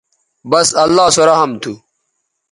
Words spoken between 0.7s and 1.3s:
اللہ سو